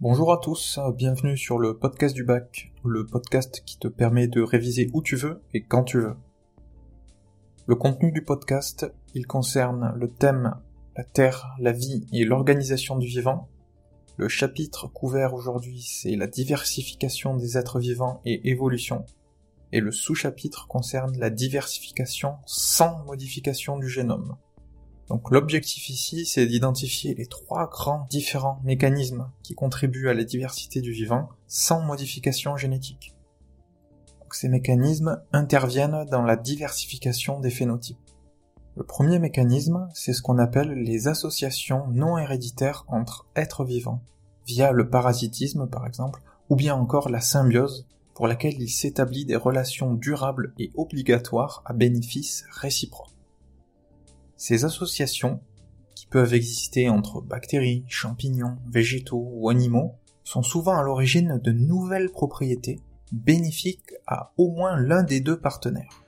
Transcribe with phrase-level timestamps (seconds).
[0.00, 4.42] Bonjour à tous, bienvenue sur le podcast du bac, le podcast qui te permet de
[4.42, 6.16] réviser où tu veux et quand tu veux.
[7.68, 10.56] Le contenu du podcast, il concerne le thème
[10.96, 13.48] la Terre, la vie et l'organisation du vivant.
[14.16, 19.04] Le chapitre couvert aujourd'hui, c'est la diversification des êtres vivants et évolution.
[19.70, 24.36] Et le sous-chapitre concerne la diversification sans modification du génome.
[25.08, 30.80] Donc l'objectif ici, c'est d'identifier les trois grands différents mécanismes qui contribuent à la diversité
[30.80, 33.14] du vivant sans modification génétique.
[34.34, 37.96] Ces mécanismes interviennent dans la diversification des phénotypes.
[38.76, 44.02] Le premier mécanisme, c'est ce qu'on appelle les associations non héréditaires entre êtres vivants,
[44.44, 49.36] via le parasitisme par exemple, ou bien encore la symbiose, pour laquelle il s'établit des
[49.36, 53.13] relations durables et obligatoires à bénéfice réciproque.
[54.36, 55.40] Ces associations,
[55.94, 62.10] qui peuvent exister entre bactéries, champignons, végétaux ou animaux, sont souvent à l'origine de nouvelles
[62.10, 62.80] propriétés
[63.12, 66.04] bénéfiques à au moins l'un des deux partenaires.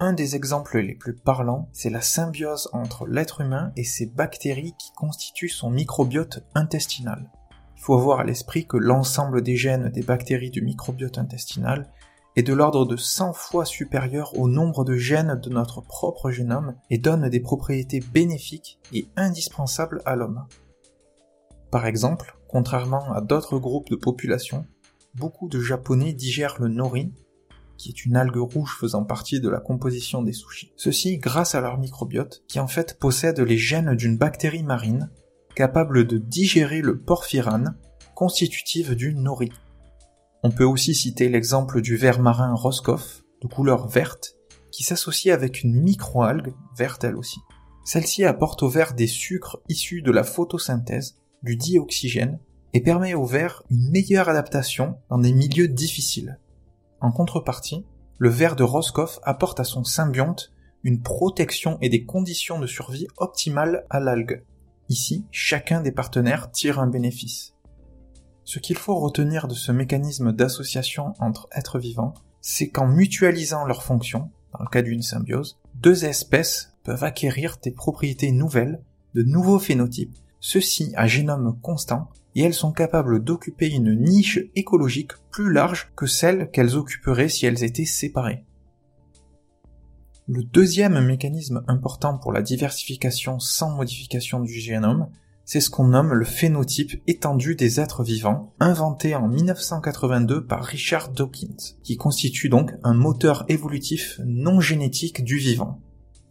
[0.00, 4.74] Un des exemples les plus parlants, c'est la symbiose entre l'être humain et ces bactéries
[4.78, 7.28] qui constituent son microbiote intestinal.
[7.76, 11.90] Il faut avoir à l'esprit que l'ensemble des gènes des bactéries du microbiote intestinal
[12.38, 16.76] est de l'ordre de 100 fois supérieur au nombre de gènes de notre propre génome
[16.88, 20.46] et donne des propriétés bénéfiques et indispensables à l'homme.
[21.72, 24.66] Par exemple, contrairement à d'autres groupes de population,
[25.16, 27.12] beaucoup de Japonais digèrent le nori,
[27.76, 30.72] qui est une algue rouge faisant partie de la composition des sushis.
[30.76, 35.10] Ceci grâce à leur microbiote, qui en fait possède les gènes d'une bactérie marine
[35.56, 37.76] capable de digérer le porphyrane,
[38.14, 39.50] constitutive du nori.
[40.44, 44.36] On peut aussi citer l'exemple du ver marin Roscoff, de couleur verte,
[44.70, 47.40] qui s'associe avec une microalgue, verte elle aussi.
[47.84, 52.38] Celle-ci apporte au ver des sucres issus de la photosynthèse, du dioxygène,
[52.72, 56.38] et permet au ver une meilleure adaptation dans des milieux difficiles.
[57.00, 57.84] En contrepartie,
[58.18, 60.52] le ver de Roscoff apporte à son symbionte
[60.84, 64.44] une protection et des conditions de survie optimales à l'algue.
[64.88, 67.54] Ici, chacun des partenaires tire un bénéfice.
[68.48, 73.82] Ce qu'il faut retenir de ce mécanisme d'association entre êtres vivants, c'est qu'en mutualisant leurs
[73.82, 78.80] fonctions, dans le cas d'une symbiose, deux espèces peuvent acquérir des propriétés nouvelles,
[79.14, 85.12] de nouveaux phénotypes, ceux-ci à génome constant, et elles sont capables d'occuper une niche écologique
[85.30, 88.46] plus large que celle qu'elles occuperaient si elles étaient séparées.
[90.26, 95.10] Le deuxième mécanisme important pour la diversification sans modification du génome,
[95.48, 101.08] c'est ce qu'on nomme le phénotype étendu des êtres vivants, inventé en 1982 par Richard
[101.08, 105.80] Dawkins, qui constitue donc un moteur évolutif non génétique du vivant.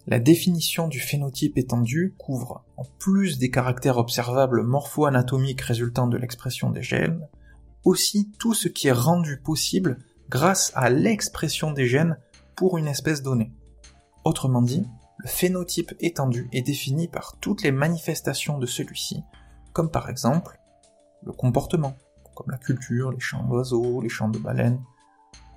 [0.05, 6.69] La définition du phénotype étendu couvre, en plus des caractères observables morpho-anatomiques résultant de l'expression
[6.69, 7.27] des gènes,
[7.85, 9.97] aussi tout ce qui est rendu possible
[10.29, 12.19] grâce à l'expression des gènes
[12.55, 13.51] pour une espèce donnée.
[14.25, 14.85] Autrement dit,
[15.17, 19.23] le phénotype étendu est défini par toutes les manifestations de celui-ci,
[19.73, 20.59] comme par exemple
[21.23, 21.97] le comportement,
[22.35, 24.79] comme la culture, les chants d'oiseaux, les chants de baleines,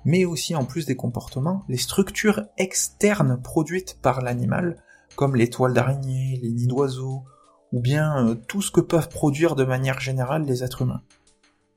[0.03, 4.81] mais aussi en plus des comportements, les structures externes produites par l'animal,
[5.15, 7.23] comme les toiles d'araignée, les nids d'oiseaux,
[7.71, 11.03] ou bien euh, tout ce que peuvent produire de manière générale les êtres humains.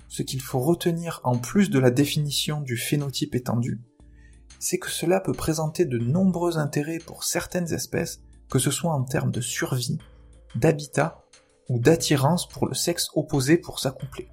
[0.09, 3.81] Ce qu'il faut retenir en plus de la définition du phénotype étendu,
[4.59, 8.21] c'est que cela peut présenter de nombreux intérêts pour certaines espèces,
[8.51, 9.99] que ce soit en termes de survie,
[10.55, 11.25] d'habitat
[11.69, 14.29] ou d'attirance pour le sexe opposé pour s'accoupler.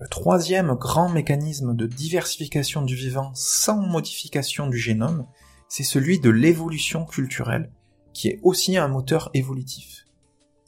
[0.00, 5.26] Le troisième grand mécanisme de diversification du vivant sans modification du génome,
[5.68, 7.70] c'est celui de l'évolution culturelle,
[8.12, 10.06] qui est aussi un moteur évolutif.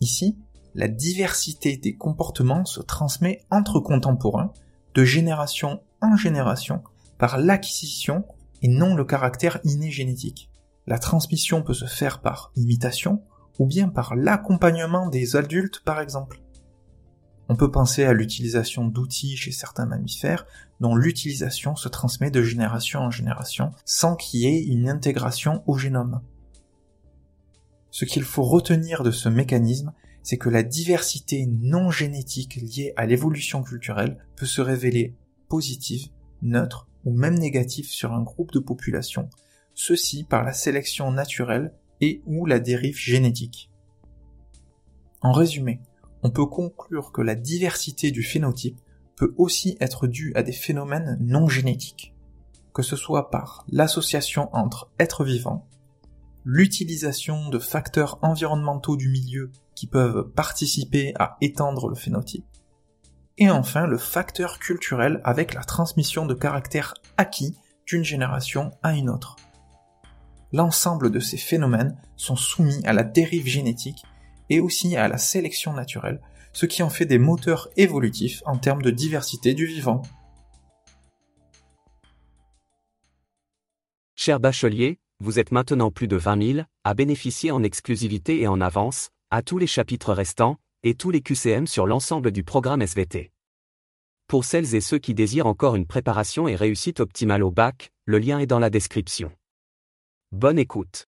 [0.01, 0.39] Ici,
[0.75, 4.53] la diversité des comportements se transmet entre contemporains,
[4.95, 6.83] de génération en génération,
[7.19, 8.25] par l'acquisition
[8.65, 10.51] et non le caractère inné génétique.
[10.87, 13.23] La transmission peut se faire par imitation
[13.59, 16.41] ou bien par l'accompagnement des adultes par exemple.
[17.51, 20.47] On peut penser à l'utilisation d'outils chez certains mammifères
[20.81, 25.77] dont l'utilisation se transmet de génération en génération sans qu'il y ait une intégration au
[25.77, 26.23] génome.
[27.91, 33.05] Ce qu'il faut retenir de ce mécanisme, c'est que la diversité non génétique liée à
[33.05, 35.15] l'évolution culturelle peut se révéler
[35.51, 36.09] positive,
[36.41, 39.29] neutre ou même négatif sur un groupe de population,
[39.75, 43.71] ceci par la sélection naturelle et ou la dérive génétique.
[45.21, 45.81] En résumé,
[46.23, 48.81] on peut conclure que la diversité du phénotype
[49.17, 52.15] peut aussi être due à des phénomènes non génétiques,
[52.73, 55.67] que ce soit par l'association entre êtres vivants,
[56.45, 62.45] l'utilisation de facteurs environnementaux du milieu qui peuvent participer à étendre le phénotype,
[63.39, 69.11] et enfin le facteur culturel avec la transmission de caractères acquis d'une génération à une
[69.11, 69.37] autre.
[70.53, 74.05] L'ensemble de ces phénomènes sont soumis à la dérive génétique
[74.51, 76.21] et aussi à la sélection naturelle,
[76.53, 80.03] ce qui en fait des moteurs évolutifs en termes de diversité du vivant.
[84.15, 88.61] Cher bachelier, vous êtes maintenant plus de 20 000 à bénéficier en exclusivité et en
[88.61, 93.33] avance, à tous les chapitres restants, et tous les QCM sur l'ensemble du programme SVT.
[94.29, 98.19] Pour celles et ceux qui désirent encore une préparation et réussite optimale au bac, le
[98.19, 99.33] lien est dans la description.
[100.31, 101.07] Bonne écoute.